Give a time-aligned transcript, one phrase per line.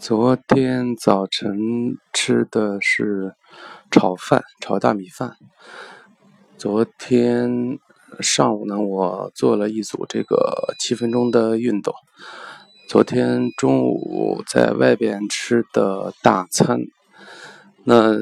[0.00, 3.34] 昨天早晨吃的是
[3.90, 5.36] 炒饭，炒大米饭。
[6.56, 7.78] 昨天
[8.20, 11.92] 上午呢，我做了一组这个七分钟的运动。
[12.88, 16.80] 昨天中午在外边吃的大餐，
[17.84, 18.14] 那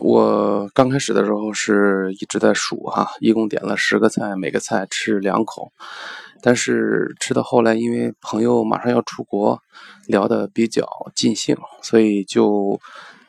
[0.00, 5.70] 我刚开始的时候是一直在数哈，一共点了十个菜，每个菜吃两口。
[6.46, 9.58] 但是吃到后来，因为朋友马上要出国，
[10.06, 12.78] 聊得比较尽兴，所以就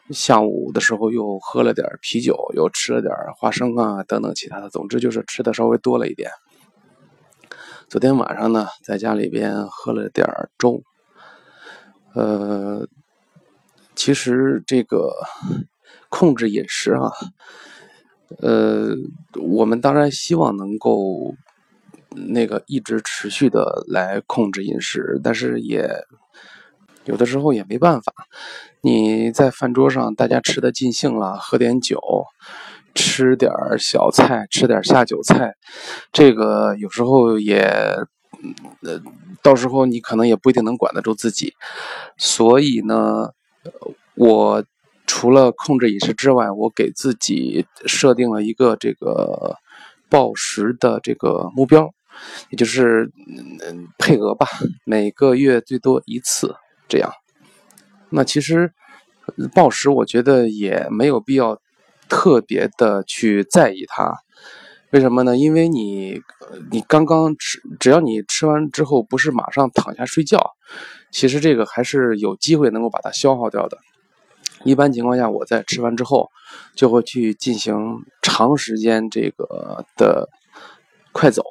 [0.09, 6.29] 下午的时候又喝了点啤酒，又吃了点花生啊等等其他的，总之就是吃的稍微多了一点。
[7.87, 10.27] 昨天晚上呢，在家里边喝了点
[10.57, 10.83] 粥。
[12.15, 12.85] 呃，
[13.95, 15.13] 其实这个
[16.09, 17.13] 控制饮食啊，
[18.41, 18.89] 呃，
[19.41, 21.33] 我们当然希望能够。
[22.15, 25.89] 那个一直持续的来控制饮食，但是也
[27.05, 28.13] 有的时候也没办法。
[28.81, 31.99] 你在饭桌上，大家吃的尽兴了，喝点酒，
[32.93, 35.55] 吃点小菜，吃点下酒菜，
[36.11, 37.61] 这个有时候也，
[38.83, 39.01] 呃，
[39.41, 41.53] 到时候你可能也不一定能管得住自己。
[42.17, 43.29] 所以呢，
[44.15, 44.63] 我
[45.07, 49.57] 除了控制饮食之外，我给自己设定了一个这个
[50.09, 51.91] 暴食的这个目标。
[52.49, 53.11] 也就是
[53.65, 54.47] 嗯配额吧，
[54.85, 56.55] 每个月最多一次
[56.87, 57.11] 这样。
[58.09, 58.71] 那其实
[59.53, 61.59] 暴食，我觉得也没有必要
[62.07, 64.13] 特别的去在意它。
[64.91, 65.35] 为什么呢？
[65.35, 66.21] 因为你
[66.71, 70.51] 你刚刚吃，只要你吃完之后不是马上躺下睡觉，
[71.11, 73.77] 其实这个还是有机会能够把它消耗掉的。
[74.63, 76.29] 一般情况下，我在吃完之后
[76.75, 77.75] 就会去进行
[78.21, 80.29] 长时间这个的
[81.11, 81.43] 快走。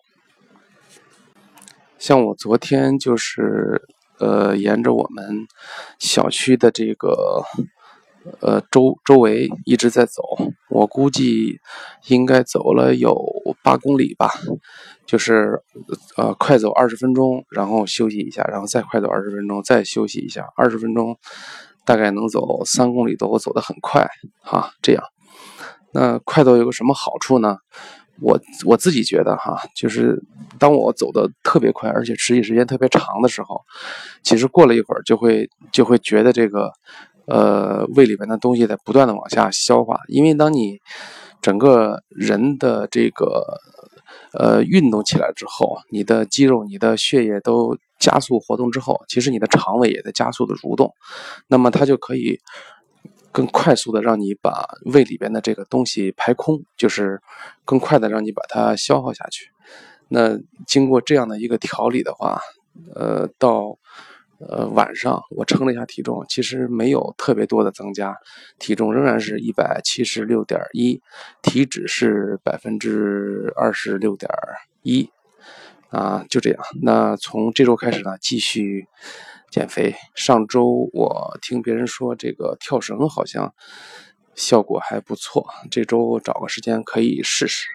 [2.04, 3.80] 像我昨天就是，
[4.18, 5.46] 呃，沿着我们
[5.98, 7.42] 小区的这个
[8.42, 10.22] 呃周周围一直在走，
[10.68, 11.60] 我估计
[12.08, 13.16] 应该走了有
[13.62, 14.30] 八公里吧，
[15.06, 15.62] 就是
[16.18, 21.16] 呃快走二十分钟，然后休息一下，然后再快走二十分钟，再休息一下，二十分钟
[21.86, 24.06] 大概能走三公里多，我走得很快
[24.42, 25.02] 哈，这样。
[25.94, 27.56] 那快走有个什么好处呢？
[28.20, 30.22] 我我自己觉得哈，就是
[30.58, 33.60] 当我走的特别快，而且持续时间特别长的时候，
[34.22, 36.70] 其实过了一会儿就会就会觉得这个
[37.26, 40.78] 呃胃里面的东西在不断的往下消化，因为当你
[41.42, 43.44] 整个人的这个
[44.32, 50.92] 呃运动起来之后，你的肌肉、你的血液都加速活动之后，其实你的肠胃也在加速的蠕动，
[51.48, 52.38] 那么它就可以。
[53.34, 57.20] 更快速的让你把胃里边的这个东西排空，就是
[57.64, 59.50] 更快的让你把它消耗下去。
[60.06, 62.40] 那经过这样的一个调理的话，
[62.94, 63.76] 呃，到
[64.38, 68.16] 呃晚上我称了一下体重，其实没有特别多的增加，
[68.60, 71.02] 体重仍然是一百七十六点一，
[71.42, 74.30] 体脂是百分之二十六点
[74.82, 75.10] 一，
[75.88, 76.62] 啊，就这样。
[76.80, 78.86] 那从这周开始呢，继续。
[79.54, 79.94] 减肥。
[80.16, 83.54] 上周我听别人说，这个跳绳好像
[84.34, 85.46] 效果还不错。
[85.70, 87.68] 这周找个时间可以试试，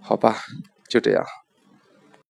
[0.00, 0.38] 好吧？
[0.88, 1.22] 就这样。